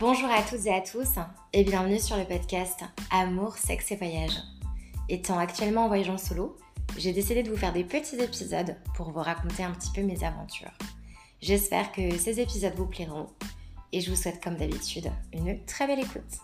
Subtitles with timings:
[0.00, 1.18] Bonjour à toutes et à tous
[1.52, 4.32] et bienvenue sur le podcast Amour, sexe et voyage.
[5.10, 6.56] Étant actuellement en voyage en solo,
[6.96, 10.24] j'ai décidé de vous faire des petits épisodes pour vous raconter un petit peu mes
[10.24, 10.72] aventures.
[11.42, 13.26] J'espère que ces épisodes vous plairont
[13.92, 16.38] et je vous souhaite comme d'habitude une très belle écoute.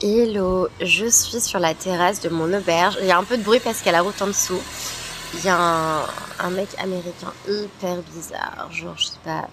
[0.00, 2.96] Hello, je suis sur la terrasse de mon auberge.
[3.02, 4.62] Il y a un peu de bruit parce qu'il y a la route en dessous.
[5.34, 6.06] Il y a
[6.40, 9.46] un, mec américain hyper bizarre, genre je sais pas,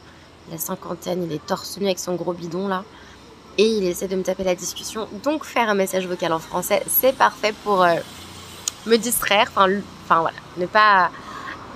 [0.50, 2.84] la cinquantaine, il est torse nu avec son gros bidon là,
[3.58, 5.08] et il essaie de me taper la discussion.
[5.24, 7.96] Donc faire un message vocal en français, c'est parfait pour euh,
[8.86, 9.68] me distraire, enfin,
[10.08, 11.12] voilà, ne pas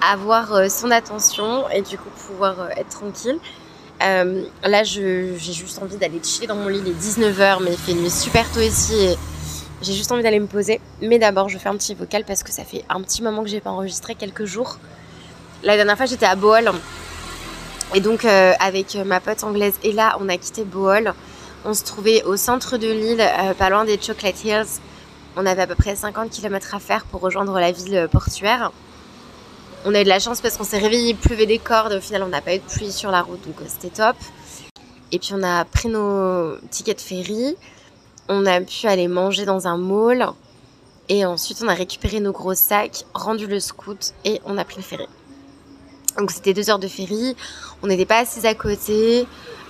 [0.02, 3.40] avoir euh, son attention et du coup pouvoir euh, être tranquille.
[4.00, 7.92] là, j'ai juste envie d'aller chiller dans mon lit, il est 19h, mais il fait
[7.92, 9.18] une nuit super tôt ici.
[9.82, 10.82] J'ai juste envie d'aller me poser.
[11.02, 13.50] Mais d'abord, je fais un petit vocal parce que ça fait un petit moment que
[13.50, 14.78] j'ai pas enregistré, quelques jours.
[15.64, 16.72] La dernière fois, j'étais à Bohol.
[17.96, 21.14] Et donc, euh, avec ma pote anglaise Ella, on a quitté Bohol.
[21.66, 24.80] On se trouvait au centre de l'île, euh, pas loin des Chocolate Hills.
[25.36, 28.72] On avait à peu près 50 km à faire pour rejoindre la ville portuaire.
[29.86, 31.94] On a eu de la chance parce qu'on s'est réveillé, il pleuvait des cordes.
[31.94, 34.16] Au final, on n'a pas eu de pluie sur la route, donc euh, c'était top.
[35.12, 37.56] Et puis, on a pris nos tickets de ferry
[38.30, 40.30] on a pu aller manger dans un mall.
[41.10, 44.78] Et ensuite, on a récupéré nos gros sacs, rendu le scout et on a pris
[44.78, 45.08] le ferry.
[46.18, 47.36] Donc, c'était deux heures de ferry.
[47.82, 49.28] On n'était pas assis à côté.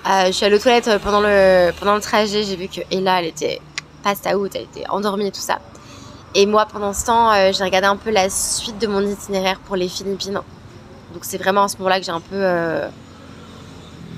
[0.09, 2.43] Euh, je suis allée aux toilettes pendant le, pendant le trajet.
[2.43, 3.61] J'ai vu que Ella, elle était
[4.03, 5.59] passe out, elle était endormie et tout ça.
[6.35, 9.59] Et moi, pendant ce temps, euh, j'ai regardé un peu la suite de mon itinéraire
[9.59, 10.39] pour les Philippines.
[11.13, 12.35] Donc, c'est vraiment à ce moment-là que j'ai un peu.
[12.35, 12.87] Euh,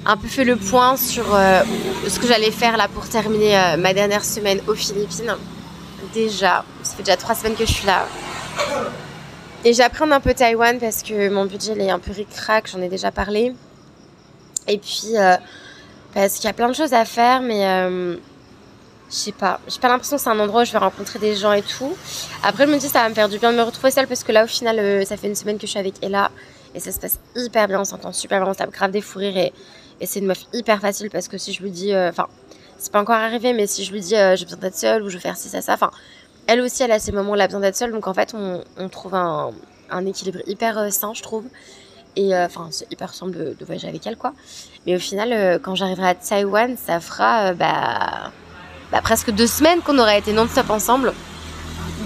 [0.06, 1.62] un peu fait le point sur euh,
[2.08, 5.36] ce que j'allais faire là pour terminer euh, ma dernière semaine aux Philippines.
[6.14, 8.06] Déjà, ça fait déjà trois semaines que je suis là.
[9.64, 12.90] Et j'apprends un peu Taïwan parce que mon budget est un peu ric-rac, j'en ai
[12.90, 13.54] déjà parlé.
[14.68, 15.38] Et puis, euh,
[16.14, 17.62] parce qu'il y a plein de choses à faire, mais
[19.10, 19.60] je sais pas.
[19.68, 21.96] J'ai pas l'impression que c'est un endroit où je vais rencontrer des gens et tout.
[22.44, 24.24] Après, je me dis, ça va me faire du bien de me retrouver seule parce
[24.24, 26.32] que là, au final, ça fait une semaine que je suis avec Ella
[26.74, 29.20] et ça se passe hyper bien, on s'entend super bien, on tape grave des fous
[29.20, 29.54] rires et
[30.02, 32.28] et c'est une meuf hyper facile parce que si je lui dis, euh, enfin,
[32.80, 35.10] c'est pas encore arrivé, mais si je lui dis euh, j'ai besoin d'être seule ou
[35.10, 35.92] je veux faire ci, ça, ça, enfin,
[36.48, 37.92] elle aussi, elle a ces moments où elle a besoin d'être seule.
[37.92, 39.52] Donc en fait, on, trouve un,
[40.06, 41.46] équilibre hyper euh, sain, je trouve.
[42.18, 44.34] Et enfin, c'est hyper simple de, voyager avec elle, quoi.
[44.86, 48.32] Mais au final, quand j'arriverai à Taïwan, ça fera bah,
[48.92, 51.14] bah, presque deux semaines qu'on aurait été non-stop ensemble.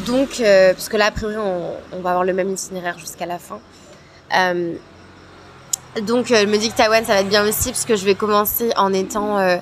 [0.05, 3.59] Donc, parce que là, a priori, on, va avoir le même itinéraire jusqu'à la fin.
[6.01, 8.03] Donc euh, je me dis que Taïwan ça va être bien aussi parce que je
[8.03, 9.57] vais commencer en étant, euh,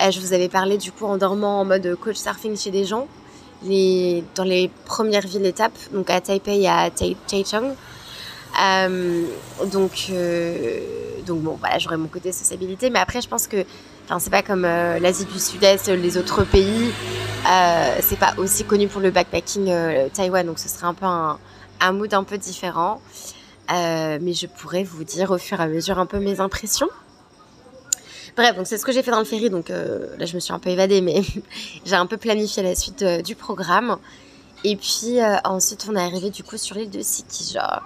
[0.00, 2.86] euh, je vous avais parlé du coup en dormant en mode coach surfing chez des
[2.86, 3.06] gens,
[3.62, 7.74] dans les premières villes étapes, donc à Taipei et à Taichung.
[8.62, 9.24] Euh,
[9.66, 10.10] donc,
[11.26, 13.66] donc bon, voilà, j'aurai mon côté sociabilité, mais après je pense que,
[14.06, 16.92] enfin c'est pas comme l'Asie du Sud-Est, les autres pays,
[18.00, 19.70] c'est pas aussi connu pour le backpacking
[20.14, 23.02] Taïwan, donc ce serait un peu un mood un peu différent.
[23.72, 26.88] Euh, mais je pourrais vous dire au fur et à mesure un peu mes impressions.
[28.36, 30.40] Bref, donc c'est ce que j'ai fait dans le ferry, donc euh, là je me
[30.40, 31.22] suis un peu évadée, mais
[31.84, 33.98] j'ai un peu planifié la suite euh, du programme.
[34.64, 37.82] Et puis ensuite on est arrivé du coup sur l'île de Sikija.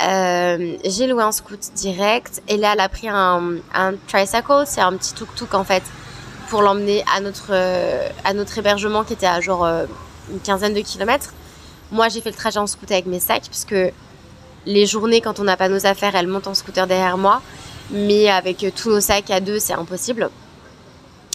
[0.00, 3.60] j'ai loué un scoot direct et là elle a pris un,
[4.08, 5.84] tricycle, c'est un petit tuk-tuk en fait,
[6.48, 7.52] pour l'emmener à notre,
[8.24, 9.64] à notre hébergement qui était à genre
[10.32, 11.32] une quinzaine de kilomètres.
[11.92, 13.76] Moi j'ai fait le trajet en scooter avec mes sacs puisque
[14.66, 17.42] les journées, quand on n'a pas nos affaires, elle monte en scooter derrière moi.
[17.90, 20.30] Mais avec tous nos sacs à deux, c'est impossible.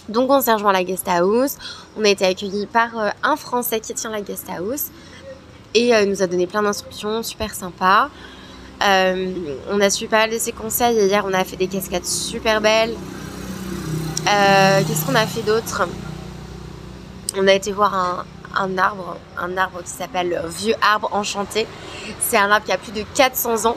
[0.08, 1.56] Donc on s'est rejoint à la guest house.
[1.96, 4.86] On a été accueillis par euh, un Français qui tient la guest house.
[5.74, 8.08] Et euh, il nous a donné plein d'instructions, super sympa.
[8.86, 9.32] Euh,
[9.70, 10.96] on a su pas mal de ses conseils.
[10.96, 12.94] hier, on a fait des cascades super belles.
[14.24, 15.88] Qu'est-ce qu'on a fait d'autre?
[17.36, 18.24] On a été voir un,
[18.56, 21.66] un arbre, un arbre qui s'appelle Vieux Arbre Enchanté.
[22.20, 23.76] C'est un arbre qui a plus de 400 ans.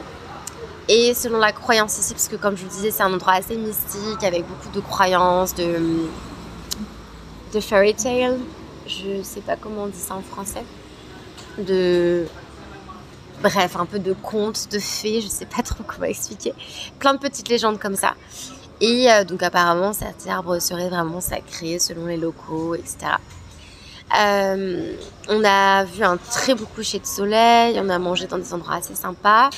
[0.88, 3.56] Et selon la croyance ici, parce que comme je vous disais, c'est un endroit assez
[3.56, 6.08] mystique, avec beaucoup de croyances, de,
[7.52, 8.38] de fairy tale.
[8.86, 10.64] Je sais pas comment on dit ça en français.
[11.58, 12.26] De.
[13.40, 16.54] Bref, un peu de contes, de fées, je sais pas trop comment expliquer.
[16.98, 18.14] Plein de petites légendes comme ça.
[18.80, 23.12] Et euh, donc apparemment, cet arbre serait vraiment sacré selon les locaux, etc.
[24.18, 24.92] Euh,
[25.28, 28.74] on a vu un très beau coucher de soleil, on a mangé dans des endroits
[28.74, 29.50] assez sympas.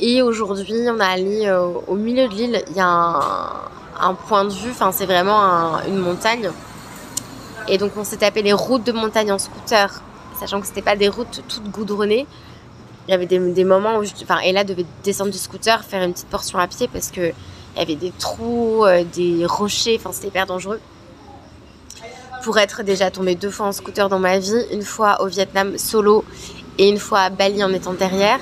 [0.00, 3.20] Et aujourd'hui, on a allé euh, au milieu de l'île, il y a
[4.00, 6.50] un, point de vue, enfin c'est vraiment une montagne.
[7.68, 10.02] Et donc on s'est tapé les routes de montagne en scooter,
[10.38, 12.26] sachant que c'était pas des routes toutes goudronnées.
[13.06, 16.12] il y avait des, moments où, je, enfin, Ella devait descendre du scooter, faire une
[16.12, 17.32] petite portion à pied parce que
[17.76, 20.80] il y avait des trous, euh, des rochers, enfin, c'était hyper dangereux.
[22.44, 25.78] Pour être déjà tombée deux fois en scooter dans ma vie, une fois au Vietnam
[25.78, 26.24] solo
[26.76, 28.38] et une fois à Bali en étant derrière.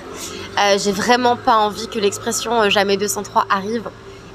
[0.59, 3.89] Euh, j'ai vraiment pas envie que l'expression jamais 203 arrive.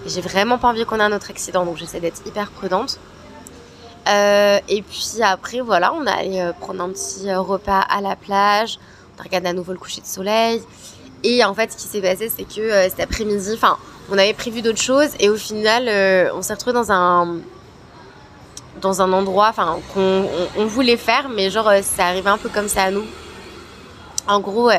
[0.05, 2.97] J'ai vraiment pas envie qu'on ait un autre accident, donc j'essaie d'être hyper prudente.
[4.07, 7.99] Euh, et puis après, voilà, on a allé euh, prendre un petit euh, repas à
[7.99, 8.79] la plage.
[9.17, 10.61] On a regardé à nouveau le coucher de soleil.
[11.23, 13.77] Et en fait, ce qui s'est passé, c'est que cet après-midi, enfin,
[14.09, 15.09] on avait prévu d'autres choses.
[15.19, 15.89] Et au final,
[16.33, 17.39] on s'est retrouvé dans un,
[18.81, 20.25] dans un endroit enfin, qu'on
[20.57, 23.05] on, voulait faire, mais genre, ça arrivait un peu comme ça à nous.
[24.27, 24.69] En gros,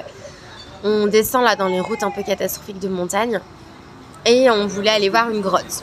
[0.84, 3.40] on descend là dans les routes un peu catastrophiques de montagne.
[4.26, 5.82] Et on voulait aller voir une grotte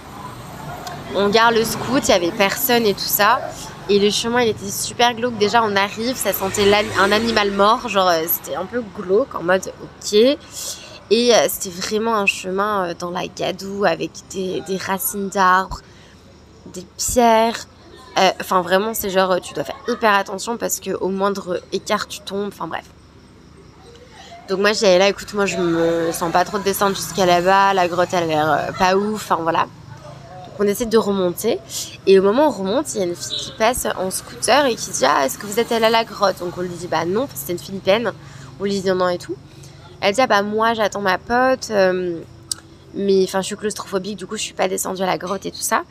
[1.16, 3.40] on garde le scout, il y avait personne et tout ça.
[3.88, 5.38] Et le chemin, il était super glauque.
[5.38, 7.88] Déjà, on arrive, ça sentait un animal mort.
[7.88, 10.14] Genre, euh, c'était un peu glauque, en mode ok.
[11.12, 15.82] Et euh, c'était vraiment un chemin euh, dans la gadoue avec des, racines d'arbres,
[16.74, 17.68] des pierres.
[18.18, 22.48] Enfin, vraiment, c'est genre, tu dois faire hyper attention parce qu'au moindre écart, tu tombes.
[22.48, 22.86] Enfin, bref.
[24.48, 27.74] Donc, moi, j'allais là, écoute, moi, je me sens pas trop de descendre jusqu'à là-bas.
[27.74, 29.30] La grotte, elle a l'air pas ouf.
[29.30, 29.68] Enfin, voilà
[30.60, 31.60] on essaie de remonter.
[32.08, 34.66] Et au moment où on remonte, il y a une fille qui passe en scooter
[34.66, 36.40] et qui dit Ah, est-ce que vous êtes allé à la grotte?
[36.40, 38.12] Donc on lui dit Bah non, c'était une Philippine.
[38.60, 39.36] On lui dit non et tout.
[40.02, 41.70] Elle dit Ah bah moi j'attends ma pote.
[41.72, 42.20] Euh,
[42.94, 45.52] mais enfin, je suis claustrophobique, du coup, je suis pas descendue à la grotte et
[45.52, 45.84] tout ça.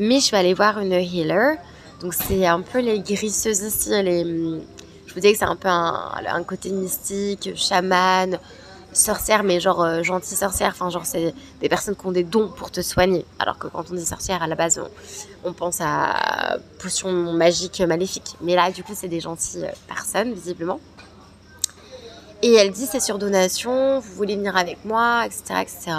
[0.00, 1.58] Mais je vais aller voir une healer.
[2.00, 3.90] Donc, c'est un peu les guérisseuses ici.
[4.02, 4.24] Les...
[4.24, 8.38] Je vous disais que c'est un peu un, côté mystique, chaman,
[8.94, 10.70] sorcière, mais genre euh, gentille sorcière.
[10.70, 13.26] Enfin, genre, c'est des personnes qui ont des dons pour te soigner.
[13.38, 14.80] Alors que quand on dit sorcière, à la base,
[15.44, 18.36] on, pense à potion magique maléfique.
[18.40, 20.80] Mais là, du coup, c'est des gentilles personnes, visiblement.
[22.40, 25.42] Et elle dit c'est sur donation, vous voulez venir avec moi, etc.
[25.60, 25.96] etc.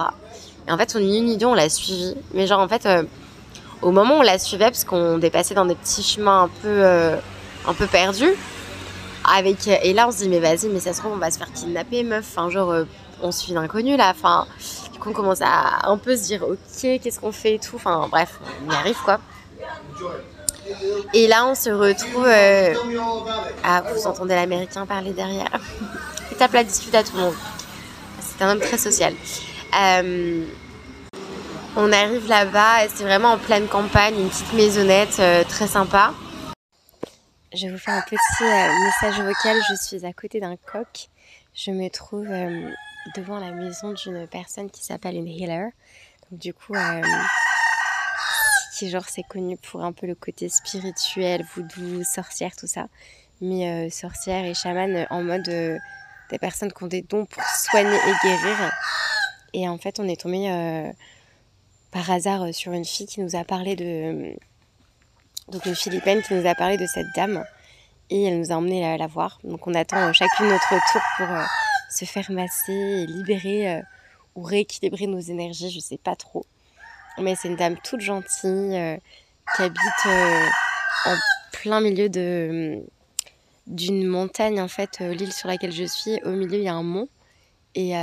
[0.68, 2.16] Et en fait, on a eu une idée, on l'a suivie.
[2.34, 3.04] Mais genre, en fait, euh,
[3.82, 6.84] au moment où on la suivait, parce qu'on dépassait dans des petits chemins un peu,
[7.68, 8.36] un peu perdus,
[9.24, 11.38] avec et là on se dit mais vas-y mais ça se trouve on va se
[11.38, 12.26] faire kidnapper meuf.
[12.32, 12.86] Enfin genre euh,
[13.22, 14.12] on suit l'inconnu là.
[14.12, 14.48] Enfin
[14.92, 16.58] du coup on commence à un peu se dire ok
[17.02, 17.76] qu'est-ce qu'on fait et tout.
[17.76, 19.20] Enfin bref on y arrive quoi.
[21.14, 22.74] Et là on se retrouve euh,
[23.64, 25.50] ah vous entendez l'américain parler derrière.
[26.32, 27.36] Il tape la dispute à tout le monde.
[28.20, 29.14] C'est un homme très social.
[29.80, 30.46] Euh,
[31.76, 36.14] on arrive là-bas c'est vraiment en pleine campagne une petite maisonnette très sympa
[37.54, 39.58] je vais vous faire un petit euh, message vocal.
[39.70, 41.10] Je suis à côté d'un coq.
[41.54, 42.72] Je me trouve euh,
[43.18, 45.72] devant la maison d'une personne qui s'appelle une healer.
[46.30, 47.02] Donc du coup, euh,
[48.78, 52.88] qui genre c'est connu pour un peu le côté spirituel, voodoo, sorcière, tout ça.
[53.42, 58.14] Mais sorcière et chaman en mode des personnes qui ont des dons pour soigner et
[58.24, 58.72] guérir.
[59.54, 60.94] Et en fait, on est tombé
[61.92, 64.36] par hasard sur une fille qui nous a parlé de
[65.52, 67.44] donc une Philippine qui nous a parlé de cette dame
[68.10, 69.40] et elle nous a emmené la, la voir.
[69.44, 71.44] Donc on attend euh, chacune notre tour pour euh,
[71.90, 73.82] se faire masser et libérer euh,
[74.36, 76.46] ou rééquilibrer nos énergies, je sais pas trop.
[77.18, 79.00] Mais c'est une dame toute gentille
[79.56, 80.06] qui habite
[81.06, 81.16] en
[81.52, 82.82] plein milieu de
[83.68, 86.84] d'une montagne en fait, l'île sur laquelle je suis, au milieu il y a un
[86.84, 87.10] mont
[87.76, 87.94] et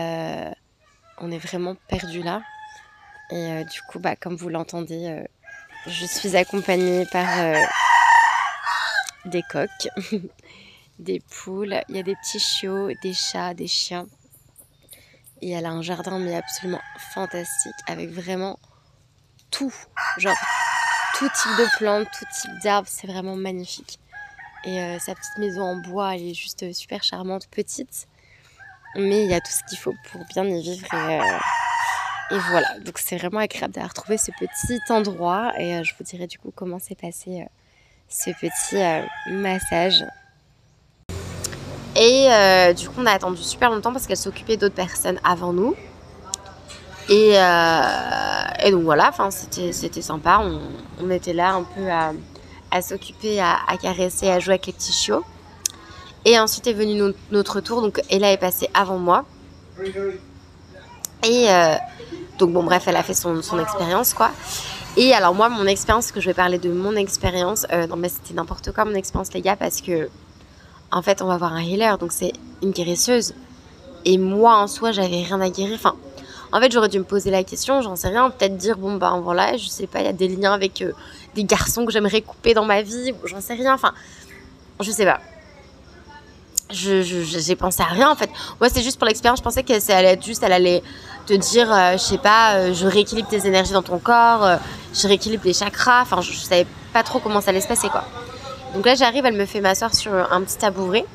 [1.21, 2.43] on est vraiment perdu là.
[3.31, 5.25] Et du coup, bah, comme vous l'entendez,
[5.87, 7.63] je suis accompagnée par euh,
[9.25, 9.89] des coqs,
[10.99, 14.07] des poules, il y a des petits chiots, des chats, des chiens.
[15.41, 16.81] Et elle a un jardin mais absolument
[17.13, 18.59] fantastique avec vraiment
[19.51, 19.73] tout,
[20.19, 20.37] genre
[21.15, 23.99] tout type de plantes, tout type d'arbres, c'est vraiment magnifique.
[24.65, 28.09] Et euh, sa petite maison en bois, elle est juste super charmante, petite,
[28.97, 31.39] mais il y a tout ce qu'il faut pour bien y vivre et, euh,
[32.31, 36.05] et voilà, donc c'est vraiment agréable d'avoir trouvé ce petit endroit et euh, je vous
[36.05, 37.45] dirai du coup comment s'est passé euh,
[38.11, 40.05] ce petit euh, massage.
[41.97, 42.29] Et
[42.75, 45.75] du coup on a attendu super longtemps parce qu'elle s'occupait d'autres personnes avant nous.
[47.09, 47.33] Et,
[48.71, 50.41] donc voilà, c'était sympa,
[51.03, 51.89] on, était là un peu
[52.71, 55.25] à, s'occuper, à, caresser, à jouer avec les petits chiots.
[56.25, 59.25] Et ensuite est venu notre tour, donc Ella est passée avant moi.
[61.25, 61.49] Et
[62.39, 64.31] donc bon bref, elle a fait son, expérience quoi.
[64.97, 68.09] Et alors moi, mon expérience, que je vais parler de mon expérience, euh, non mais
[68.09, 70.09] c'était n'importe quoi mon expérience les gars, parce que
[70.91, 73.35] en fait on va voir un healer, donc c'est une guérisseuse.
[74.05, 75.75] Et moi en soi, j'avais rien à guérir.
[75.75, 75.95] Enfin,
[76.53, 79.21] en fait j'aurais dû me poser la question, j'en sais rien, peut-être dire bon ben
[79.21, 80.93] voilà, je sais pas, il y a des liens avec euh,
[81.35, 83.75] des garçons que j'aimerais couper dans ma vie, j'en sais rien.
[83.75, 83.93] Enfin,
[84.81, 85.21] je sais pas.
[86.71, 88.31] Je, j'ai pensé à rien en fait.
[88.61, 89.39] Moi, c'est juste pour l'expérience.
[89.39, 90.83] Je pensais qu'elle allait être juste, elle allait
[91.27, 94.57] te dire, euh, je sais pas, euh, je rééquilibre tes énergies dans ton corps, euh,
[94.95, 96.03] je rééquilibre les chakras.
[96.03, 98.05] Enfin, je, savais pas trop comment ça allait se passer quoi.
[98.75, 101.07] Donc là, j'arrive, elle me fait m'asseoir sur un petit tabouret.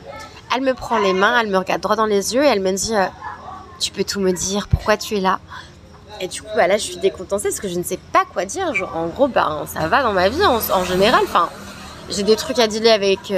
[0.56, 2.72] Elle me prend les mains, elle me regarde droit dans les yeux et elle me
[2.72, 2.94] dit,
[3.80, 5.40] tu peux tout me dire, pourquoi tu es là?
[6.22, 8.46] Et du coup, bah là, je suis décontenancée parce que je ne sais pas quoi
[8.46, 8.74] dire.
[8.74, 11.22] Genre, en gros, bah, ça va dans ma vie en, en général.
[11.24, 11.50] Enfin,
[12.10, 13.32] j'ai des trucs à dealer avec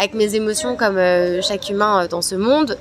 [0.00, 2.78] avec mes émotions comme euh, chaque humain euh, dans ce monde.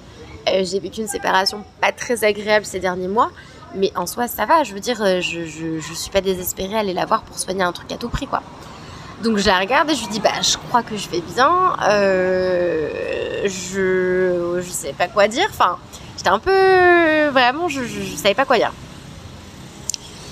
[0.47, 3.29] Euh, j'ai vécu une séparation pas très agréable ces derniers mois,
[3.75, 4.63] mais en soi ça va.
[4.63, 7.73] Je veux dire, je, je, suis pas désespérée à aller la voir pour soigner un
[7.73, 8.41] truc à tout prix quoi.
[9.21, 11.75] Donc je la regarde et je lui dis bah je crois que je vais bien.
[13.43, 15.47] je je sais pas quoi dire.
[15.49, 15.77] Enfin
[16.15, 17.81] j'étais un peu vraiment je,
[18.15, 18.71] savais pas quoi dire.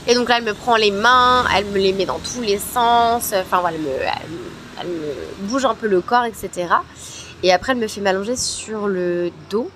[0.08, 2.60] Et donc là elle me prend les mains, elle me les met dans tous les
[2.60, 3.34] sens.
[3.36, 6.68] Enfin voilà elle me elle bouge un peu le corps, etc.
[7.44, 9.70] Et après, elle me fait m'allonger sur le dos.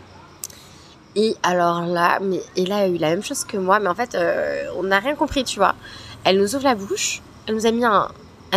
[1.15, 3.89] Et alors là, mais, et là, elle a eu la même chose que moi, mais
[3.89, 5.75] en fait, euh, on n'a rien compris, tu vois.
[6.23, 8.07] Elle nous ouvre la bouche, elle nous a mis un,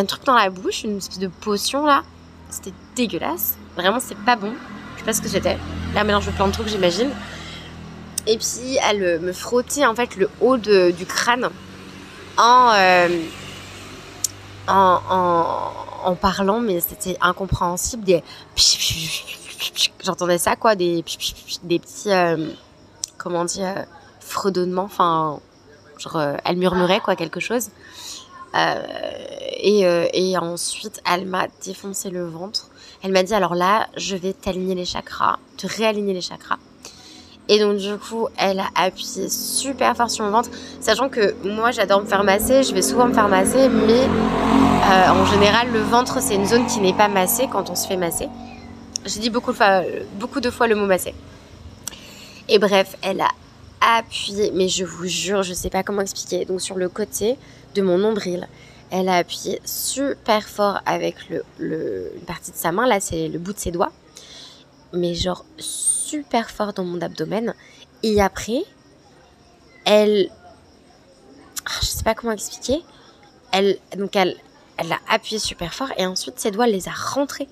[0.07, 2.03] truc dans la bouche, une espèce de potion là.
[2.51, 3.57] C'était dégueulasse.
[3.77, 4.53] Vraiment, c'est pas bon.
[4.95, 5.59] Je sais pas ce que c'était.
[5.97, 7.11] Un mélange de plein de trucs, j'imagine.
[8.27, 11.51] Et puis, elle euh, me frottait en fait le haut du crâne
[12.39, 13.09] en, euh,
[14.69, 15.84] en, en
[16.15, 18.05] parlant, mais c'était incompréhensible.
[18.05, 18.23] Des
[20.03, 21.05] j'entendais ça quoi, des
[21.63, 22.51] des petits euh,
[23.19, 23.87] comment dire
[24.21, 24.85] fredonnements.
[24.85, 25.41] Enfin,
[25.99, 27.71] genre euh, elle murmurait quoi quelque chose.
[28.55, 28.83] Euh,
[29.57, 29.81] et,
[30.13, 32.69] et ensuite, elle m'a défoncé le ventre.
[33.03, 36.59] Elle m'a dit alors là, je vais t'aligner les chakras, te réaligner les chakras.
[37.49, 41.73] Et donc du coup, elle a appuyé super fort sur mon ventre, sachant que moi
[41.73, 45.81] j'adore me faire masser, je vais souvent me faire masser, mais euh, en général le
[45.81, 48.29] ventre c'est une zone qui n'est pas massée quand on se fait masser.
[49.05, 49.83] J'ai dit beaucoup de, fois,
[50.51, 51.15] fois le mot masser.
[52.49, 53.29] Et bref, elle a
[53.99, 57.37] appuyé, mais je vous jure, je sais pas comment expliquer, donc sur le côté
[57.75, 58.49] de mon nombril,
[58.91, 61.17] elle a appuyé super fort avec
[61.59, 63.93] le, une partie de sa main, là c'est le bout de ses doigts,
[64.95, 67.55] mais genre super fort dans mon abdomen.
[68.03, 68.63] Et après,
[69.85, 70.31] elle.
[71.67, 72.83] Ah, je sais pas comment expliquer.
[73.53, 74.37] Elle, donc elle,
[74.77, 77.49] elle a appuyé super fort et ensuite ses doigts les a rentrés.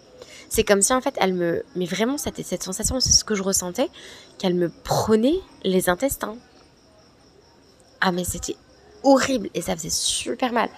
[0.49, 1.65] C'est comme si en fait elle me.
[1.77, 3.89] Mais vraiment, c'était cette sensation, c'est ce que je ressentais,
[4.39, 6.37] qu'elle me prenait les intestins.
[8.01, 8.57] Ah, mais c'était
[9.03, 10.69] horrible et ça faisait super mal.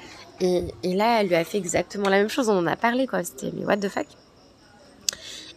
[0.41, 2.49] Et, et, là, elle lui a fait exactement la même chose.
[2.49, 3.25] On en a parlé quoi.
[3.25, 4.07] C'était mais what the fuck?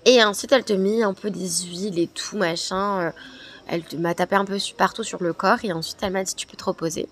[0.10, 3.02] Et ensuite, elle te met un peu des huiles et tout, machin.
[3.02, 3.12] Euh,
[3.68, 5.58] elle m'a tapé un peu partout sur le corps.
[5.64, 7.10] Et ensuite, elle m'a dit, tu peux te reposer.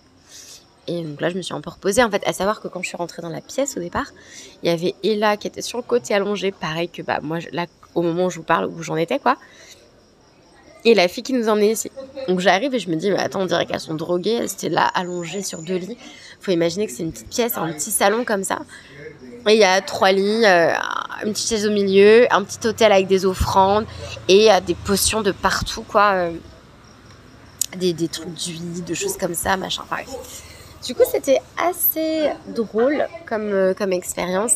[0.88, 2.02] Et donc là, je me suis un peu reposée.
[2.04, 4.14] En fait, à savoir que quand je suis rentrée dans la pièce au départ,
[4.64, 7.66] il y avait Ella qui était sur le côté allongé, pareil que bah, moi, là,
[7.96, 9.36] au moment où je vous parle, où j'en étais, quoi.
[10.86, 11.92] Et la fille qui nous emmenait ici.
[12.30, 14.38] Donc j'arrive et je me dis, mais attends, on dirait qu'elles sont droguées.
[14.40, 15.98] Elles étaient là, allongées sur deux lits.
[16.40, 18.60] Faut imaginer que c'est une petite pièce, un petit salon comme ça.
[19.48, 20.74] Et il y a trois lits, euh,
[21.25, 23.86] une petite chaise au milieu, un petit hôtel avec des offrandes
[24.27, 26.12] et euh, des potions de partout, quoi.
[26.13, 26.32] Euh,
[27.77, 30.05] des, des, trucs d'huile, de choses comme ça, machin, pareil.
[30.86, 34.53] Du coup, c'était assez drôle comme, comme expérience.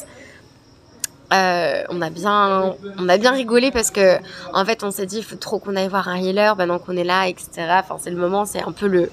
[1.31, 4.17] on a bien on a bien rigolé parce que
[4.53, 6.97] en fait on s'est dit il faut trop qu'on aille voir un healer maintenant qu'on
[6.97, 7.49] est là etc
[7.83, 9.11] enfin c'est le moment c'est un peu le,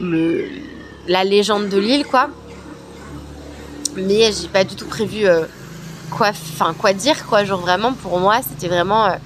[0.00, 0.48] le
[1.06, 2.30] la légende de l'île quoi
[3.96, 5.44] mais j'ai pas du tout prévu euh,
[6.10, 7.44] quoi, enfin quoi dire quoi.
[7.44, 9.16] Genre vraiment pour moi c'était vraiment euh,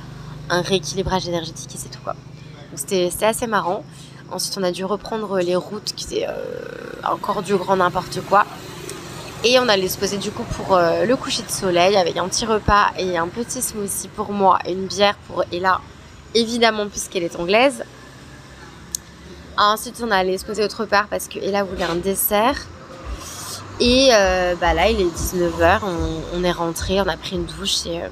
[0.48, 2.14] un rééquilibrage énergétique et c'est tout quoi.
[2.74, 3.84] C'était assez marrant.
[4.30, 6.32] Ensuite on a dû reprendre les routes qui étaient euh,
[7.04, 8.44] encore du grand n'importe quoi.
[9.42, 12.44] Et on allait se poser du coup pour le coucher de soleil avec un petit
[12.44, 15.80] repas et un petit smoothie pour moi une bière pour Ella,
[16.34, 17.82] évidemment puisqu'elle est anglaise.
[19.56, 22.66] Ensuite on allait se poser autre part parce que Ella voulait un dessert.
[23.80, 25.80] Et euh, bah là, il est 19h,
[26.34, 28.08] on, est rentré, on a pris une douche et euh,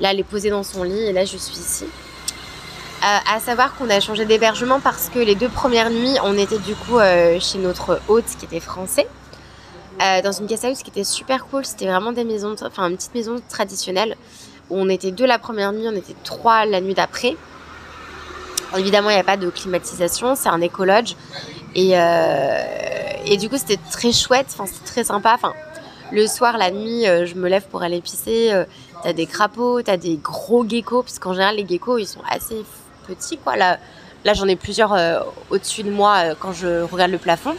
[0.00, 1.84] là, elle est posée dans son lit et là, je suis ici.
[1.84, 6.58] Euh, à savoir qu'on a changé d'hébergement parce que les deux premières nuits, on était
[6.58, 6.98] du coup
[7.38, 9.06] chez notre hôte qui était français,
[10.00, 11.64] dans une guest house qui était super cool.
[11.64, 14.16] C'était vraiment des maisons, enfin une petite maison traditionnelle
[14.68, 17.36] où on était deux la première nuit, on était trois la nuit d'après.
[18.76, 21.14] Évidemment, il n'y a pas de climatisation, c'est un écologe.
[21.78, 21.94] Et,
[23.30, 25.34] et du coup, c'était très chouette, enfin, c'était très sympa.
[25.34, 25.52] Enfin,
[26.10, 28.50] le soir, la nuit, euh, je me lève pour aller pisser.
[28.52, 28.64] Euh,
[29.02, 32.64] t'as des crapauds, t'as des gros geckos, puisqu'en général, les geckos, ils sont assez
[33.06, 33.56] petits, quoi.
[33.56, 33.78] Là,
[34.24, 35.20] là j'en ai plusieurs euh,
[35.50, 37.54] au-dessus de moi quand je regarde le plafond.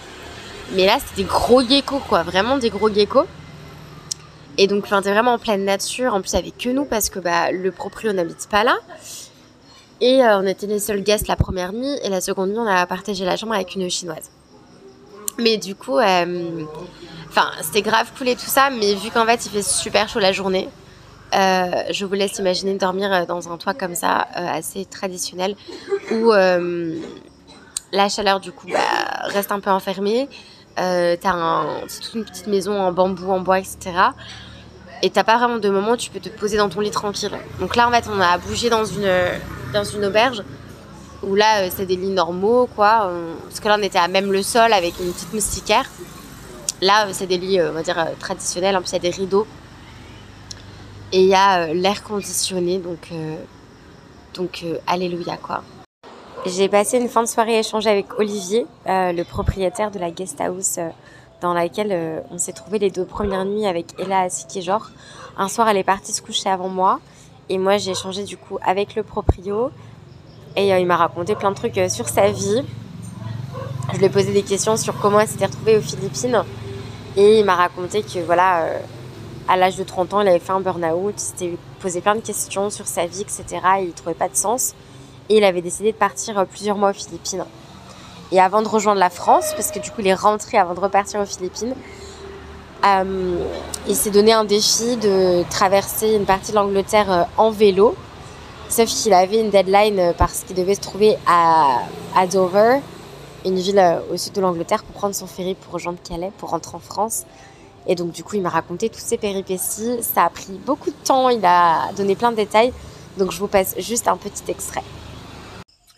[0.74, 2.24] Mais là, c'était des gros geckos, quoi.
[2.24, 3.28] Vraiment des gros geckos.
[4.58, 6.16] Et donc, enfin, t'es vraiment en pleine nature.
[6.16, 8.78] En plus, avec que nous parce que bah, le proprio n'habite pas là.
[10.02, 11.98] Et euh, on était les seuls guests la première nuit.
[12.04, 14.32] Et la seconde nuit, on a partagé la chambre avec une chinoise.
[15.38, 16.66] Mais du coup, euh,
[17.30, 18.70] enfin, c'était grave cool et tout ça.
[18.70, 20.70] Mais vu qu'en fait, il fait super chaud la journée,
[21.36, 25.56] euh, je vous laisse imaginer dormir dans un toit comme ça, assez traditionnel,
[26.12, 26.32] où
[27.92, 28.80] la chaleur, du coup, bah,
[29.26, 30.28] reste un peu enfermée.
[30.76, 33.92] T'as un, toute une petite maison en bambou, en bois, etc
[35.02, 37.32] et t'as pas vraiment de moment où tu peux te poser dans ton lit tranquille.
[37.62, 39.08] Donc là, en fait, on a bougé dans une,
[39.74, 40.44] dans une auberge
[41.24, 43.12] où là, euh, c'est des lits normaux, quoi.
[43.44, 45.90] Parce que là, on était à même le sol avec une petite moustiquaire.
[46.82, 48.76] Là, euh, c'est des lits, euh, on va dire, traditionnels.
[48.78, 49.48] En plus, il y a des rideaux.
[51.12, 53.12] Et il y a l'air conditionné, donc,
[54.36, 55.64] donc alléluia, quoi.
[56.46, 60.78] J'ai passé une fin de soirée échangée avec Olivier, le propriétaire de la guest house
[61.42, 64.28] dans laquelle on s'est trouvé les deux premières nuits avec Ella
[64.62, 64.92] genre.
[65.36, 67.00] Un soir, elle est partie se coucher avant moi.
[67.50, 69.72] Et moi, j'ai échangé du coup avec le proprio.
[70.56, 72.64] Et euh, il m'a raconté plein de trucs euh, sur sa vie.
[73.94, 76.44] Je lui ai posé des questions sur comment elle s'était retrouvée aux Philippines.
[77.18, 78.68] Et il m'a raconté que voilà,
[79.48, 81.16] à l'âge de 30 ans, il avait fait un burn-out.
[81.18, 83.46] Il s'était posé plein de questions sur sa vie, etc.
[83.80, 84.76] Et il trouvait pas de sens.
[85.28, 87.46] Et il avait décidé de partir plusieurs mois aux Philippines.
[88.32, 90.80] Et avant de rejoindre la France, parce que du coup il est rentré avant de
[90.80, 92.09] repartir aux Philippines, euh,
[92.84, 97.96] il s'est donné un défi de traverser une partie de l'Angleterre euh, en vélo.
[98.70, 101.82] Sauf qu'il avait une deadline euh, parce qu'il devait se trouver à,
[102.32, 102.80] Dover,
[103.46, 106.76] une ville au sud de l'Angleterre, pour prendre son ferry pour rejoindre Calais, pour rentrer
[106.76, 107.26] en France.
[107.88, 110.04] Et donc du coup il m'a raconté toutes ces péripéties.
[110.04, 112.74] Ça a pris beaucoup de temps, il a donné plein de détails.
[113.18, 114.84] Donc je vous passe juste un petit extrait.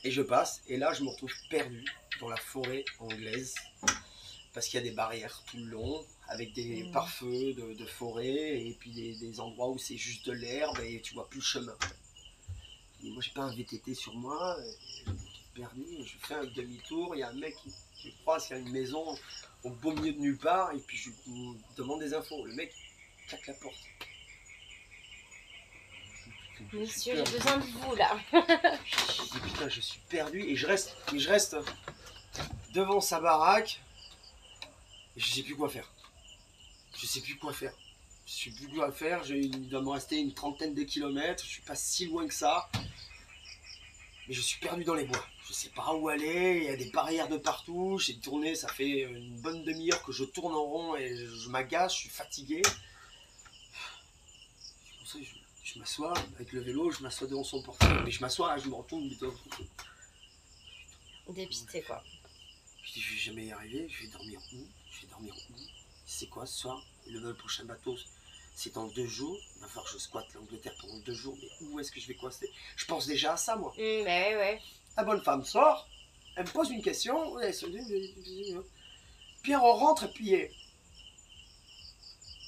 [0.04, 1.84] Et je passe, et là je me retrouve perdu
[2.20, 3.56] dans la forêt anglaise
[4.54, 6.92] parce qu'il y a des barrières tout le long avec des mmh.
[6.92, 11.30] pare-feux de, forêt et puis des, endroits où c'est juste de l'herbe et tu vois
[11.30, 11.76] plus le chemin.
[13.04, 14.58] Et moi j'ai pas un VTT sur moi,
[15.06, 18.48] je suis perdu, je fais un demi-tour, il y a un mec qui, qui croise
[18.48, 19.18] qu'il y a une maison
[19.64, 22.46] au beau milieu de nulle part et puis je lui demande des infos.
[22.46, 22.74] Le mec
[23.28, 23.76] claque la porte.
[26.72, 28.18] Monsieur, j'ai besoin de vous là.
[28.32, 31.58] je dis putain, je suis perdu et je reste, et je reste
[32.74, 33.82] devant sa baraque.
[35.18, 35.92] Et je sais plus quoi faire.
[37.02, 37.74] Je sais plus quoi faire.
[38.28, 39.26] Je sais plus quoi faire.
[39.26, 41.44] Il doit me rester une trentaine de kilomètres.
[41.44, 42.70] Je suis pas si loin que ça.
[44.28, 45.26] Mais je suis perdu dans les bois.
[45.48, 46.60] Je sais pas où aller.
[46.62, 47.98] Il y a des barrières de partout.
[47.98, 48.54] J'ai tourné.
[48.54, 51.96] Ça fait une bonne demi-heure que je tourne en rond et je, m'agace.
[51.96, 52.62] Je suis fatigué.
[55.64, 56.92] Je, m'assois avec le vélo.
[56.92, 58.04] Je m'assois devant son portail.
[58.06, 58.56] Mais je m'assois.
[58.58, 59.10] Je me retourne.
[61.30, 62.04] Dépité quoi.
[62.84, 64.68] Je dis, je vais jamais y arriver, je vais dormir où?
[64.92, 65.54] Je vais dormir où?
[66.06, 66.84] C'est quoi ce soir?
[67.08, 67.98] Le prochain bateau,
[68.56, 69.38] c'est dans deux jours.
[69.56, 72.08] Il va falloir que je squatte l'Angleterre pendant deux jours, mais où est-ce que je
[72.08, 72.50] vais coincer?
[72.76, 73.74] Je pense déjà à ça, moi.
[73.78, 74.62] Mmh, ouais, ouais.
[74.98, 75.88] La bonne femme sort,
[76.36, 77.36] elle me pose une question,
[79.42, 80.36] puis on rentre, et puis.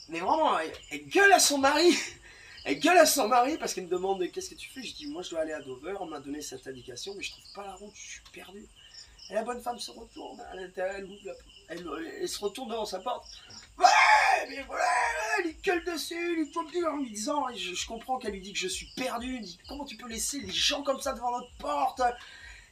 [0.09, 1.95] Mais vraiment, elle, gueule à son mari
[2.65, 4.83] Elle gueule à son mari parce qu'elle me demande qu'est-ce que tu fais?
[4.83, 7.31] Je dis, moi je dois aller à Dover, on m'a donné cette indication, mais je
[7.31, 8.65] trouve pas la route, je suis perdu.
[9.29, 11.07] Et la bonne femme se retourne à l'intérieur,
[11.69, 13.25] elle, se retourne devant sa porte.
[13.77, 13.85] Ouais,
[14.49, 14.83] mais voilà,
[15.37, 18.59] elle lui gueule dessus, lui tombe en lui disant, je, comprends qu'elle lui dit que
[18.59, 22.01] je suis perdu, dit, comment tu peux laisser les gens comme ça devant notre porte?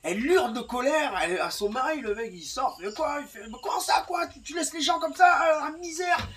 [0.04, 3.46] Elle hurle de colère à son mari, le mec il sort, mais quoi Il fait,
[3.62, 6.28] comment ça quoi tu, laisses les gens comme ça, à la misère?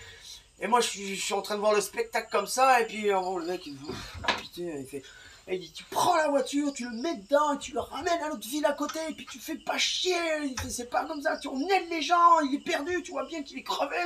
[0.61, 3.39] Et moi je suis, en train de voir le spectacle comme ça, et puis oh,
[3.39, 5.03] le mec il, putain, il fait,
[5.47, 8.23] et il dit, tu prends la voiture, tu le mets dedans, et tu le ramènes
[8.23, 10.15] à l'autre ville à côté, et puis tu fais pas chier.
[10.69, 13.59] C'est pas comme ça, tu aide les gens, il est perdu, tu vois bien qu'il
[13.59, 13.97] est crevé.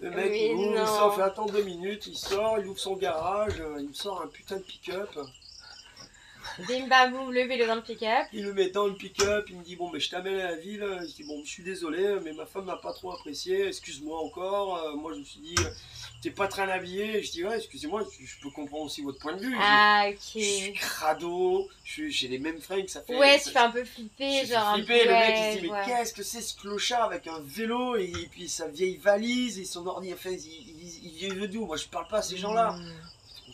[0.00, 2.96] Le mec, il, ouvre, il sort, fait attendre deux minutes, il sort, il ouvre son
[2.96, 5.10] garage, euh, il me sort un putain de pick-up.
[6.58, 8.26] Bim bam boum, le vélo dans le pick-up.
[8.32, 10.56] Il le met dans le pick-up, il me dit bon mais je t'amène à la
[10.56, 10.84] ville.
[11.02, 14.76] Je dis bon je suis désolé mais ma femme m'a pas trop apprécié, excuse-moi encore.
[14.78, 15.54] Euh, moi je me suis dit
[16.22, 17.22] t'es pas très habillé.
[17.22, 19.56] Je dis ouais excusez-moi, je, peux comprendre aussi votre point de vue.
[19.60, 20.16] Ah ok.
[20.34, 23.16] Je suis crado, j'ai les mêmes fringues, ça fait.
[23.16, 24.74] Ouais tu fais un peu flipper, genre.
[24.74, 27.96] Flipper, le mec il se dit mais qu'est-ce que c'est ce clochard avec un vélo
[27.96, 31.76] et, puis sa vieille valise et son ordi, enfin il, il, il, vient d'où Moi
[31.76, 32.72] je parle pas à ces gens-là.
[32.72, 32.92] Hmm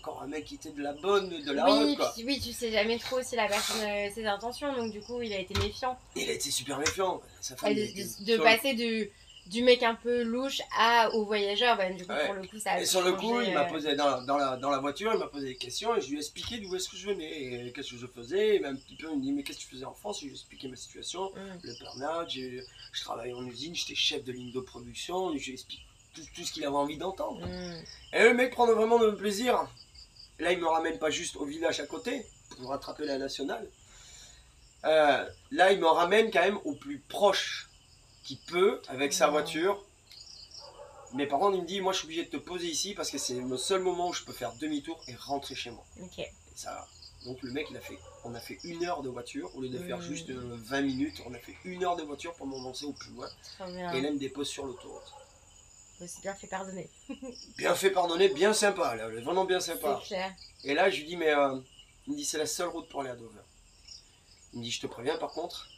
[0.06, 2.98] encore un mec qui était de la bonne, de la oui, oui, tu sais jamais
[2.98, 5.98] trop si la personne euh, ses intentions, donc du coup il a été méfiant.
[6.14, 7.20] Il a été super méfiant.
[7.50, 9.10] de, passer du,
[9.46, 12.72] du mec un peu louche à, au voyageur, ben, du coup pour le coup ça
[12.72, 14.78] a Et sur le coup, il m'a euh, posé dans la, dans, la, dans la
[14.78, 17.08] voiture, il m'a posé des questions et je lui ai expliqué d'où est-ce que je
[17.08, 18.56] venais, qu'est-ce que je faisais.
[18.56, 20.20] Et un petit peu, il me dit mais qu'est-ce que tu faisais en France?
[20.20, 21.60] Je lui ai expliqué ma situation, mm.
[21.62, 25.54] le burn-out, je travaillais en usine, j'étais chef de ligne de production, je lui ai
[25.54, 25.82] expliqué
[26.14, 27.46] tout, tout ce qu'il avait envie d'entendre.
[27.46, 27.84] Mm.
[28.14, 29.68] Et le mec prend vraiment de plaisir.
[30.38, 32.26] Là, il me ramène pas juste au village à côté
[32.58, 33.66] pour rattraper la nationale.
[34.84, 37.68] Euh, là, il me ramène quand même au plus proche
[38.22, 39.82] qu'il peut avec sa voiture.
[41.14, 43.10] Mais par contre, il me dit Moi, je suis obligé de te poser ici parce
[43.10, 45.84] que c'est le seul moment où je peux faire demi-tour et rentrer chez moi.
[46.02, 46.18] Ok.
[46.18, 46.86] Et ça,
[47.24, 49.68] donc, le mec, il a fait, on a fait une heure de voiture au lieu
[49.68, 50.02] de faire Mm.
[50.02, 51.22] juste euh, 20 minutes.
[51.26, 53.28] On a fait une heure de voiture pour m'avancer au plus loin.
[53.94, 55.12] Et là, il me dépose sur l'autoroute.
[56.22, 56.90] Bien fait pardonner.
[57.56, 59.98] Bien fait pardonner, bien sympa, là, vraiment bien sympa.
[60.02, 60.34] C'est clair.
[60.64, 61.58] Et là, je lui dis, mais euh,
[62.06, 63.40] il me dit, c'est la seule route pour aller à Dover.
[64.52, 65.68] Il me dit, je te préviens, par contre,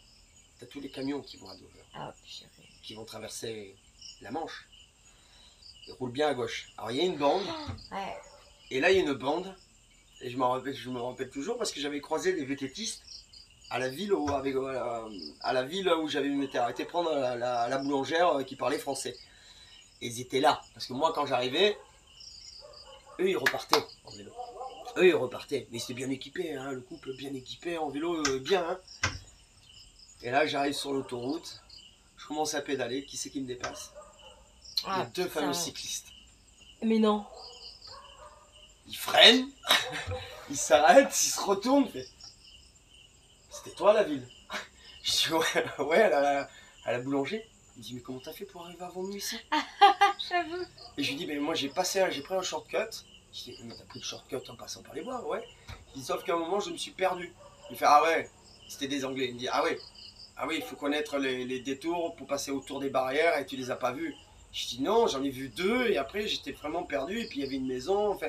[0.59, 2.51] t'as tous les camions qui vont à Dover, Ah, purée.
[2.83, 3.77] qui vont traverser
[4.21, 4.67] la Manche.
[5.87, 6.69] Ils roulent bien à gauche.
[6.77, 7.47] Alors, il y a une bande,
[7.93, 8.17] Ouais.
[8.71, 9.55] et là, il y a une bande,
[10.21, 13.03] et je me rappelle, je me rappelle toujours parce que j'avais croisé des vététistes
[13.71, 15.09] à la ville où, avec, euh,
[15.43, 18.79] à la ville où j'avais m'étais arrêté prendre la, la- la boulangère euh, qui parlait
[18.79, 19.17] français.
[20.01, 21.77] Ils étaient là, parce que moi, quand j'arrivais,
[23.21, 24.33] eux, ils repartaient en vélo.
[24.97, 28.17] Eux, ils repartaient, mais ils étaient bien équipés, hein, le couple bien équipé en vélo,
[28.27, 28.65] euh, bien.
[28.69, 29.11] hein.
[30.23, 31.63] Et là, j'arrive sur l'autoroute,
[32.17, 33.93] je commence à pédaler, qui c'est qui me dépasse?
[34.85, 35.41] Les Ah, deux putain.
[35.41, 36.07] fameux cyclistes.
[36.83, 37.25] Mais non.
[38.87, 39.49] Il freine,
[40.51, 42.09] il s'arrête, il se retourne, il fait
[43.51, 44.27] C'était toi la ville?
[45.03, 46.51] Je dis Ouais, ouais à, la,
[46.85, 47.43] à la boulangerie.
[47.79, 49.37] Il me dit Mais comment t'as fait pour arriver avant nous ici
[50.29, 50.63] J'avoue.
[50.97, 52.77] Et je lui dis Mais moi j'ai passé, j'ai pris un shortcut.
[53.33, 55.43] Je dis Mais t'as pris le shortcut en passant par les bois Ouais.
[55.95, 57.33] Il dit Sauf qu'à un moment je me suis perdu.
[57.71, 58.29] Il fait Ah ouais,
[58.69, 59.27] c'était des Anglais.
[59.29, 59.79] Il me dit Ah ouais,
[60.37, 63.57] ah oui, il faut connaître les, les détours pour passer autour des barrières et tu
[63.57, 64.15] les as pas vus.
[64.53, 67.45] Je dis non, j'en ai vu deux et après j'étais vraiment perdu et puis il
[67.45, 68.09] y avait une maison.
[68.13, 68.29] Enfin,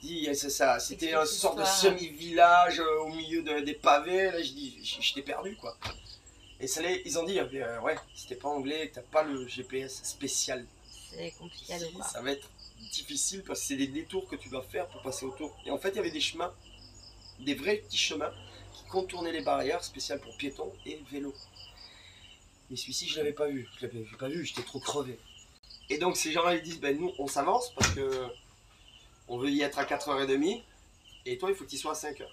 [0.00, 4.30] dis, c'est ça, c'était une sorte de semi-village euh, au milieu de- des pavés.
[4.30, 5.76] Là, je dis, j'étais perdu quoi.
[6.60, 9.46] Et ça, les- ils ont dit, euh, ouais, si t'es pas anglais, t'as pas le
[9.48, 10.66] GPS spécial.
[11.10, 12.08] C'est compliqué à le voir.
[12.08, 12.48] Ça va être
[12.92, 15.56] difficile parce que c'est des détours que tu dois faire pour passer autour.
[15.64, 16.52] Et en fait, il y avait des chemins,
[17.40, 18.32] des vrais petits chemins
[18.74, 21.34] qui contournaient les barrières spéciales pour piétons et vélos.
[22.68, 23.68] Mais celui-ci, je l'avais pas vu.
[23.78, 25.18] Je l'avais pas vu, j'étais trop crevé.
[25.88, 28.26] Et donc, ces gens-là, ils disent, ben nous, on s'avance parce que
[29.28, 30.62] on veut y être à 4h30
[31.26, 32.26] et toi, il faut que tu sois à 5h.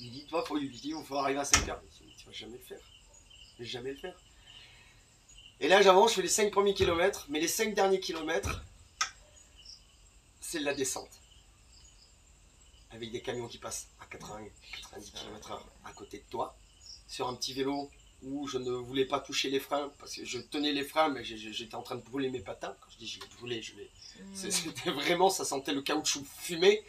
[0.00, 1.78] Il dit, toi, faut, il dit, il faut arriver à 5h.
[2.22, 2.80] Tu vas jamais le faire.
[3.58, 4.14] Je vais jamais le faire.
[5.60, 8.62] Et là, j'avance, je fais les 5 premiers kilomètres, mais les 5 derniers kilomètres,
[10.40, 11.10] c'est de la descente.
[12.90, 14.40] Avec des camions qui passent à 80,
[14.90, 16.56] 90 km/h à côté de toi,
[17.08, 17.90] sur un petit vélo
[18.22, 21.24] où je ne voulais pas toucher les freins, parce que je tenais les freins, mais
[21.24, 22.76] j'étais en train de brûler mes patins.
[22.80, 23.90] Quand je dis je les brûlais, je les,
[24.34, 24.50] c'est- Mm.
[24.50, 26.84] C'était vraiment, ça sentait le caoutchouc fumé.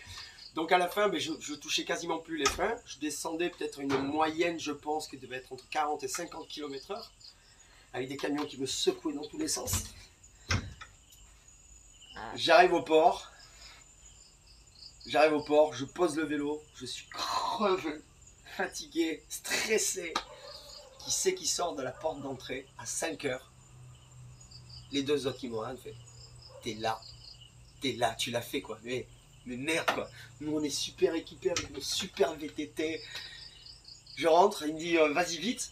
[0.56, 2.76] Donc à la fin, ben, je, je touchais quasiment plus les freins.
[2.86, 7.02] Je descendais peut-être une moyenne, je pense, qui devait être entre 40 et 50 km/h.
[7.94, 9.84] Avec des camions qui me secouaient dans tous les sens.
[12.16, 12.32] Ah.
[12.36, 13.32] J'arrive au port.
[15.06, 16.64] J'arrive au port, je pose le vélo.
[16.76, 18.02] Je suis crevé,
[18.46, 20.14] fatigué, stressé.
[21.00, 23.52] Qui sait qui sort de la porte d'entrée à 5 heures?
[24.92, 25.96] Les deux autres qui m'ont rien fait.
[26.64, 27.02] T'es là.
[27.82, 28.80] T'es là, tu l'as fait quoi.
[28.84, 29.06] Mais,
[29.46, 30.10] mais merde quoi.
[30.42, 33.02] Nous on est super équipés avec nos super VTT.
[34.16, 35.72] Je rentre, il me dit euh, vas-y vite.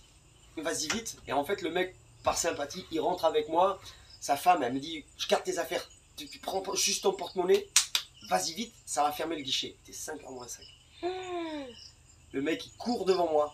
[0.58, 1.18] Vas-y vite.
[1.28, 3.80] Et en fait le mec, par sympathie, il rentre avec moi.
[4.20, 5.88] Sa femme, elle me dit je garde tes affaires.
[6.18, 7.68] Tu, prends juste ton porte-monnaie.
[8.30, 9.76] Vas-y vite, ça va fermer le guichet.
[9.86, 10.64] T'es 5h moins 5.
[12.34, 13.54] Le mec il court devant moi.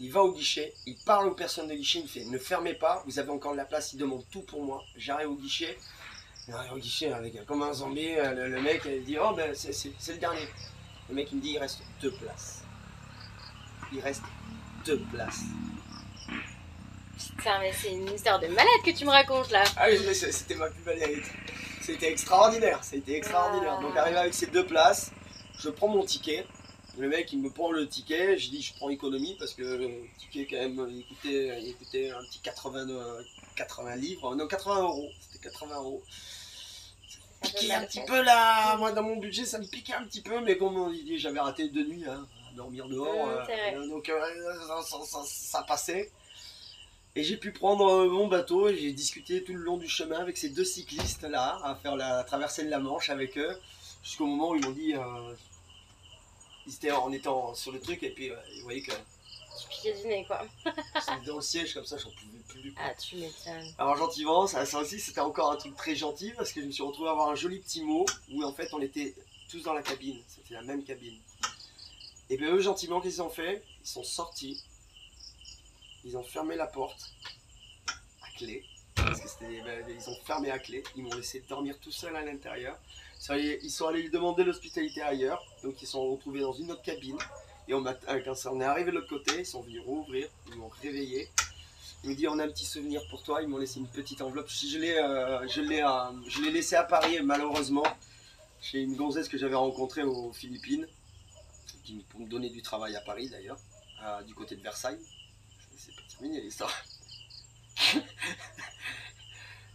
[0.00, 3.02] Il va au guichet, il parle aux personnes de guichet, il fait ne fermez pas,
[3.06, 4.84] vous avez encore de la place, il demande tout pour moi.
[4.96, 5.76] J'arrive au guichet,
[6.72, 9.72] au guichet avec comme un zombie, euh, le, le mec il dit oh ben c'est,
[10.08, 10.48] le dernier.
[11.08, 12.62] Le mec il me dit il reste deux places.
[13.92, 14.22] Il reste
[14.84, 15.42] deux places.
[17.36, 19.64] Putain, mais c'est une histoire de malade que tu me racontes là.
[19.76, 21.24] Ah oui, mais c'était ma plus belle hérite.
[21.82, 23.76] C'était extraordinaire, c'était extraordinaire.
[23.78, 23.82] Ah.
[23.82, 25.10] Donc arrivé avec ces deux places,
[25.58, 26.46] je prends mon ticket.
[26.98, 29.90] Le mec il me prend le ticket, je dis je prends économie parce que le
[30.18, 33.22] ticket quand même il coûtait, il coûtait un petit 80, euh,
[33.56, 36.02] 80 livres, non 80 euros, c'était 80 euros.
[37.42, 40.40] Piquait un petit peu là, moi dans mon budget ça me piquait un petit peu,
[40.40, 43.74] mais comme on dit j'avais raté deux nuits hein, à dormir dehors, Mmh, euh, vrai.
[43.76, 44.20] euh, donc euh,
[44.66, 46.10] ça, ça- ça- ça passait.
[47.14, 50.18] Et j'ai pu prendre euh, mon bateau et j'ai discuté tout le long du chemin
[50.18, 53.56] avec ces deux cyclistes là, à faire la traversée de la Manche avec eux,
[54.02, 54.94] jusqu'au moment où ils m'ont dit.
[54.94, 55.34] euh,
[56.66, 58.92] ils étaient en étant sur le truc et puis ils voyaient que
[59.60, 60.42] Tu piquais du nez quoi.
[60.64, 62.72] j'étais dans le siège comme ça, j'en pouvais plus.
[62.72, 62.82] quoi.
[62.86, 63.74] Ah, tu m'étonnes.
[63.78, 66.70] Alors gentiment, ça, ça aussi c'était encore un truc très gentil parce que je me
[66.72, 69.14] suis retrouvé à avoir un joli petit mot où en fait on était
[69.50, 71.18] tous dans la cabine, c'était la même cabine.
[72.30, 73.62] Et bien eux gentiment qu'est-ce qu'ils ont fait?
[73.82, 74.62] Ils sont sortis,
[76.04, 77.10] ils ont fermé la porte
[78.22, 81.76] à clé Parce que c'était- ben, ils ont fermé à clé, ils m'ont laissé dormir
[81.80, 82.78] tout seul à l'intérieur.
[83.20, 86.40] Ils sont allés- Ils sont allés lui demander l'hospitalité ailleurs, donc ils se sont retrouvés
[86.40, 87.18] dans une autre cabine.
[87.68, 91.28] Et on on est arrivé de l'autre côté, ils sont venus rouvrir, ils m'ont réveillé.
[92.02, 94.22] Ils m'ont dit on a un petit souvenir pour toi, ils m'ont laissé une petite
[94.22, 94.48] enveloppe.
[94.48, 97.84] Je l'ai euh, je l'ai, euh, je l'ai laissé à Paris malheureusement.
[98.60, 100.86] Chez une gonzesse que j'avais rencontrée aux Philippines,
[101.84, 103.58] qui me donner du travail à Paris d'ailleurs,
[104.02, 104.98] euh, du côté de Versailles.
[105.76, 106.72] C'est pas terminé l'histoire.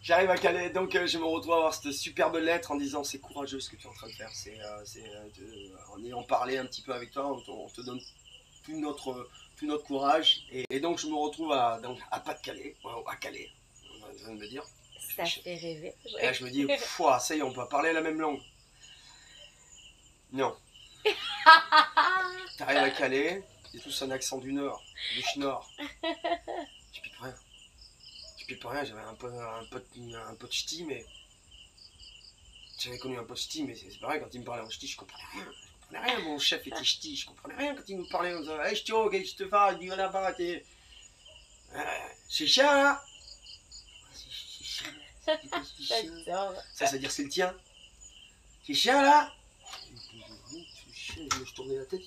[0.03, 3.05] J'arrive à Calais, donc euh, je me retrouve à avoir cette superbe lettre en disant
[3.05, 4.29] c'est courageux ce que tu es en train de faire.
[4.33, 7.79] C'est, euh, euh, en ayant parlé un petit peu avec toi, on te, on te
[7.79, 8.01] donne
[8.65, 10.41] tout notre, tout notre courage.
[10.51, 13.49] Et, et donc je me retrouve à, donc, à Calais, ouais, à Calais,
[14.03, 14.65] on vient de me dire.
[15.15, 15.93] Ça fait rêver.
[16.19, 18.41] Et là je me dis, Pouah, ça y est, on peut parler la même langue.
[20.33, 20.53] Non.
[22.57, 24.83] T'arrives à Calais, c'est tous un accent du Nord,
[25.15, 25.65] du Nord.
[26.91, 27.33] Je pipe rien.
[28.43, 31.05] Je pipe rien, j'avais un peu, un de- un de ch'ti, mais.
[32.79, 34.87] J'avais connu un peu de ch'ti, mais c'est pareil, quand il me parlait en ch'ti,
[34.87, 35.45] je comprenais rien.
[35.45, 38.33] Je comprenais rien, mon chef était ch'ti, je comprenais rien quand il nous parlait.
[38.35, 40.65] On disait, hey ch'tio, qu'est-ce que tu fais dit là-bas, t'es.
[41.73, 41.83] Euh,
[42.27, 43.03] C'est chien là
[44.13, 44.91] C'est chien.
[45.25, 46.23] C'est chien.
[46.25, 46.55] J'adore.
[46.73, 47.55] Ça, ça veut dire c'est le tien.
[48.65, 49.33] C'est chien là
[51.15, 52.01] je me la tête,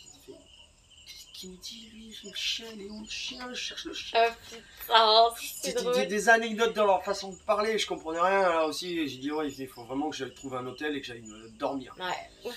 [1.47, 4.21] qu'il me dit lui chien, il est où le chien Je cherche le chien.
[4.51, 4.95] Putain,
[5.37, 5.95] c'est C'était drôle.
[5.95, 9.09] des, des anecdotes dans leur façon de parler, je comprenais rien là aussi.
[9.09, 11.25] J'ai dit, ouais, il faut vraiment que j'aille trouver un hôtel et que j'aille
[11.59, 11.95] dormir.
[11.99, 12.53] Ouais.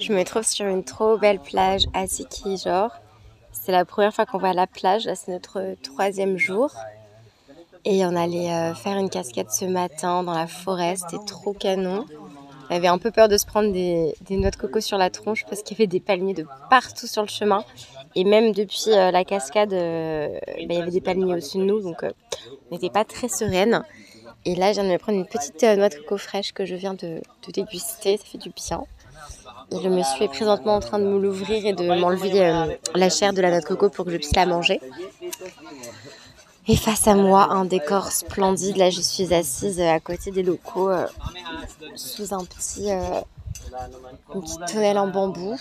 [0.00, 2.90] Je me trouve sur une trop belle plage à Sikijor.
[3.52, 6.74] C'est la première fois qu'on va à la plage, là c'est notre troisième jour.
[7.84, 12.06] Et on allait euh, faire une cascade ce matin dans la forêt, c'était trop canon.
[12.72, 15.44] On avait un peu peur de se prendre des, noix de coco sur la tronche
[15.44, 17.66] parce qu'il y avait des palmiers de partout sur le chemin.
[18.14, 21.64] Et même depuis euh, la cascade, euh, bah, il y avait des palmiers au-dessus de
[21.64, 22.10] nous, donc euh,
[22.70, 23.82] on n'était pas très sereine.
[24.46, 26.74] Et là, je viens de me prendre une petite noix de coco fraîche que je
[26.74, 27.20] viens de,
[27.52, 28.84] déguster, ça fait du bien.
[29.70, 33.34] Et le monsieur est présentement en train de me l'ouvrir et de m'enlever la chair
[33.34, 34.80] de la noix de coco pour que je puisse la manger.
[36.68, 38.76] Et face à moi, un décor splendide.
[38.76, 41.06] Là, je suis assise à côté des locaux, euh,
[41.96, 43.20] sous un petit, euh,
[44.32, 45.56] en bambou.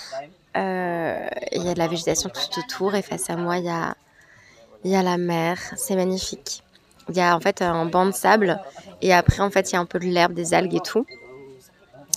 [0.55, 2.93] Euh, il y a de la végétation tout autour.
[2.93, 5.57] Et face à moi, il y a, la mer.
[5.75, 6.63] C'est magnifique.
[7.09, 8.59] Il y a en fait un banc de sable.
[9.01, 11.07] Et après, en fait, il y a un peu de l'herbe, des algues et tout.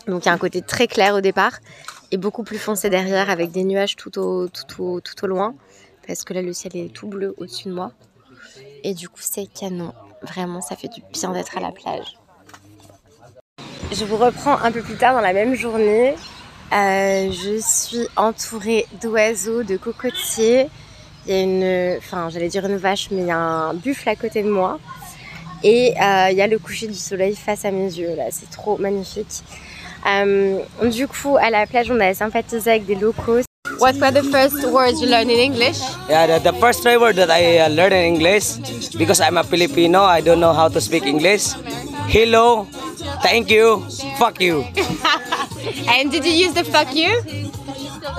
[0.06, 1.58] Donc, il y a un côté très clair au départ
[2.10, 4.50] et beaucoup plus foncé derrière avec des nuages tout au
[5.26, 5.54] loin.
[6.06, 7.92] Parce que là, le ciel est tout bleu au-dessus de moi.
[8.84, 9.92] Et du coup, c'est canon.
[10.22, 12.18] Vraiment, ça fait du bien d'être à la plage.
[13.90, 16.14] Je vous reprends un peu plus tard dans la même journée.
[16.72, 20.68] Euh, je suis entourée d'oiseaux, de cocotiers.
[21.26, 24.08] Il y a une, enfin, j'allais dire une vache, mais il y a un buffle
[24.08, 24.78] à côté de moi.
[25.62, 28.14] Et euh, il y a le coucher du soleil face à mes yeux.
[28.14, 29.42] Là, c'est trop magnifique.
[30.06, 33.40] Euh, du coup, à la plage, on a sympathisé avec des locaux.
[33.78, 35.78] What were the first words you learned in English?
[36.08, 38.56] Yeah, the, the first three words that I uh, learned in English,
[38.96, 41.52] because I'm a Filipino, I don't know how to speak English.
[42.06, 42.64] Hello,
[43.22, 43.84] thank you,
[44.18, 44.64] fuck you.
[45.88, 47.20] And did you use the fuck you?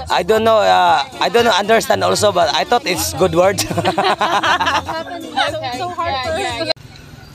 [0.10, 3.64] I don't know, uh, I don't understand also, but I thought it's good word.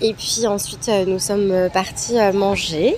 [0.03, 2.97] Et puis ensuite, euh, nous sommes euh, partis euh, manger.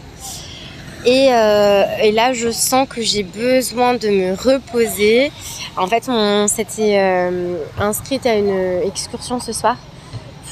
[1.04, 5.32] Et, euh, et là, je sens que j'ai besoin de me reposer.
[5.76, 9.76] En fait, on s'était euh, inscrite à une excursion ce soir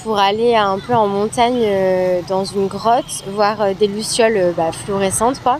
[0.03, 4.73] pour aller un peu en montagne euh, dans une grotte, voir euh, des lucioles bah,
[4.73, 5.59] fluorescentes, quoi.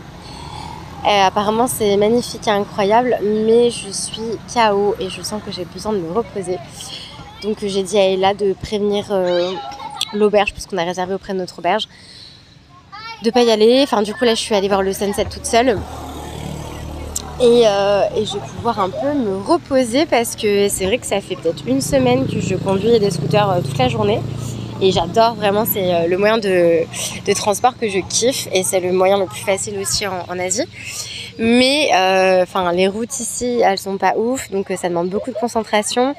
[1.03, 5.93] Apparemment, c'est magnifique et incroyable, mais je suis KO et je sens que j'ai besoin
[5.93, 6.57] de me reposer.
[7.41, 9.11] Donc, j'ai dit à Ella de prévenir
[10.13, 11.87] l'auberge, puisqu'on a réservé auprès de notre auberge,
[13.23, 13.81] de pas y aller.
[13.83, 15.77] Enfin, du coup, là, je suis allée voir le sunset toute seule.
[17.39, 21.07] Et, euh, et je vais pouvoir un peu me reposer parce que c'est vrai que
[21.07, 24.21] ça fait peut-être une semaine que je conduis des scooters euh, toute la journée.
[24.79, 26.81] Et j'adore vraiment, c'est euh, le moyen de,
[27.25, 30.65] de transport que je kiffe et c'est le moyen le plus facile aussi en, Asie.
[31.39, 31.89] Mais
[32.73, 36.13] les routes ici, elles sont pas ouf, donc ça demande beaucoup de concentration.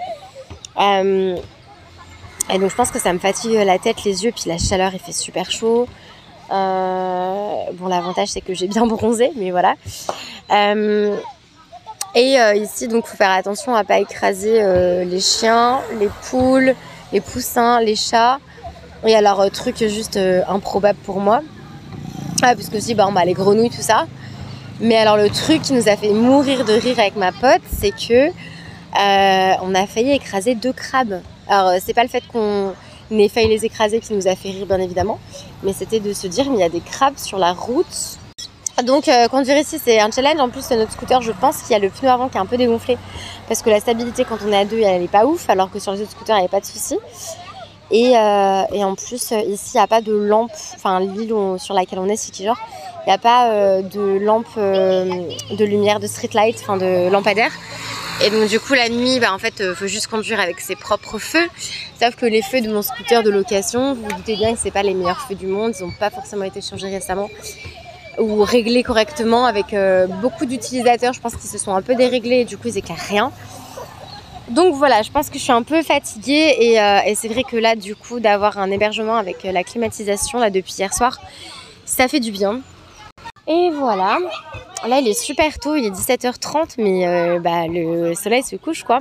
[0.80, 4.90] Et donc je pense que ça me fatigue la tête, les yeux, puis la chaleur,
[4.92, 5.86] il fait super chaud.
[6.52, 9.74] Euh, bon, l'avantage c'est que j'ai bien bronzé, mais voilà.
[10.50, 11.16] Euh,
[12.14, 14.62] et euh, ici, donc, faut faire attention à pas écraser
[15.04, 16.74] les chiens, les poules,
[17.12, 18.38] les poussins, les chats.
[19.04, 21.40] Et alors, truc juste improbable pour moi.
[22.42, 24.06] Ah, parce que si, bah, les grenouilles, tout ça.
[24.80, 27.92] Mais alors, le truc qui nous a fait mourir de rire avec ma pote, c'est
[27.92, 28.28] que
[28.94, 31.22] on a failli écraser deux crabes.
[31.48, 32.72] Alors c'est pas le fait qu'on
[33.18, 35.18] ait failli les écraser qui nous a fait rire bien évidemment,
[35.62, 38.18] mais c'était de se dire mais il y a des crabes sur la route.
[38.85, 40.40] Donc conduire ici c'est un challenge.
[40.40, 42.46] En plus notre scooter je pense qu'il y a le pneu avant qui est un
[42.46, 42.96] peu dégonflé
[43.46, 45.79] parce que la stabilité quand on est à deux elle est pas ouf alors que
[45.79, 46.98] sur les autres scooters il n'y avait pas de souci.
[47.90, 52.09] Et, en plus ici il n'y a pas de lampe, enfin l'île sur laquelle on
[52.09, 52.59] est City genre
[53.04, 57.10] il n'y a pas euh, de lampe euh, de lumière, de street light, enfin de
[57.10, 57.50] lampadaire.
[58.24, 60.76] Et donc du coup la nuit, bah, en fait, euh, faut juste conduire avec ses
[60.76, 61.48] propres feux.
[62.00, 64.70] Sauf que les feux de mon scooter de location, vous vous doutez bien que c'est
[64.70, 65.72] pas les meilleurs feux du monde.
[65.78, 67.28] Ils n'ont pas forcément été changés récemment
[68.18, 69.74] ou réglés correctement avec
[70.20, 71.14] beaucoup d'utilisateurs.
[71.14, 73.32] Je pense qu'ils se sont un peu déréglés et du coup ils éclairent rien.
[74.50, 77.56] Donc voilà, je pense que je suis un peu fatiguée et, et c'est vrai que
[77.56, 81.18] là du coup d'avoir un hébergement avec la climatisation là depuis hier soir,
[81.86, 82.60] ça fait du bien.
[83.46, 84.18] Et voilà.
[84.87, 88.85] Là, il est super tôt, il est 17h30, mais euh, bah, le soleil se couche,
[88.85, 89.00] quoi.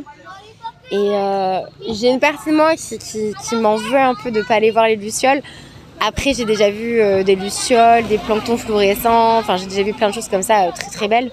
[0.92, 4.56] Et euh, j'ai une partie de moi qui, m'en veut un peu de ne pas
[4.56, 5.42] aller voir les lucioles.
[6.00, 10.10] Après, j'ai déjà vu euh, des lucioles, des planctons fluorescents, enfin, j'ai déjà vu plein
[10.10, 11.32] de choses comme ça, très très belles.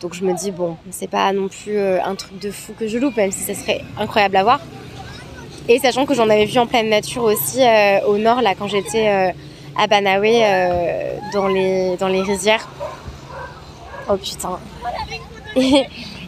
[0.00, 2.98] Donc je me dis, bon, c'est pas non plus un truc de fou que je
[2.98, 4.60] loupe, même si ça serait incroyable à voir.
[5.68, 7.60] Et sachant que j'en avais vu en pleine nature aussi
[8.06, 9.32] au nord, là, quand j'étais
[9.76, 12.68] à Banawe euh, dans, les, dans les rizières.
[14.08, 14.58] Oh putain.
[15.56, 15.86] il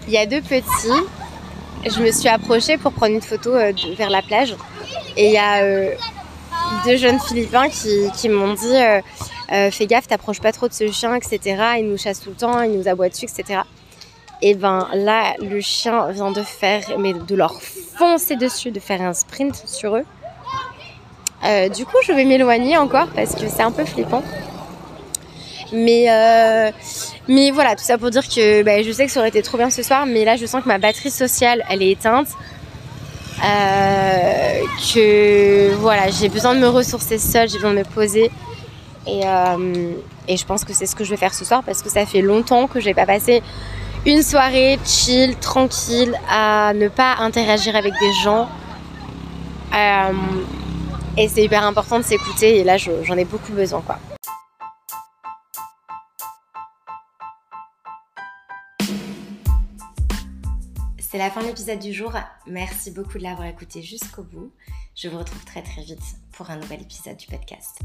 [0.09, 1.05] y a deux petits.
[1.85, 4.55] Je me suis approchée pour prendre une photo euh, vers la plage.
[5.17, 5.95] Et il y a euh,
[6.85, 8.75] deux jeunes Philippins qui, m'ont dit
[9.49, 11.63] Fais gaffe, t'approches pas trop de ce chien, etc.
[11.79, 13.61] Il nous chasse tout le temps, il nous aboie dessus, etc.
[14.41, 19.01] Et ben là, le chien vient de faire, mais de leur foncer dessus, de faire
[19.03, 20.05] un sprint sur eux.
[21.45, 24.23] Euh, du coup, je vais m'éloigner encore parce que c'est un peu flippant.
[25.73, 26.71] Mais, euh,
[27.53, 29.71] voilà, tout ça pour dire que bah, je sais que ça aurait été trop bien
[29.71, 32.29] ce soir, mais là je sens que ma batterie sociale elle est éteinte.
[33.45, 34.61] Euh,
[34.93, 38.31] que voilà, j'ai besoin de me ressourcer seule, j'ai besoin de me poser.
[39.07, 39.23] Et,
[40.37, 42.21] je pense que c'est ce que je vais faire ce soir parce que ça fait
[42.21, 43.43] longtemps que j'ai pas passé
[44.07, 48.49] une soirée chill, tranquille, à ne pas interagir avec des gens.
[51.21, 53.99] Et c'est hyper important de s'écouter et là j'en ai beaucoup besoin quoi.
[61.01, 62.13] C'est la fin de l'épisode du jour.
[62.47, 64.53] Merci beaucoup de l'avoir écouté jusqu'au bout.
[64.95, 65.99] Je vous retrouve très très vite
[66.31, 67.81] pour un nouvel épisode du podcast.